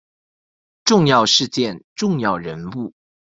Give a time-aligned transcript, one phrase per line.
[0.83, 2.95] 重要事件重要人物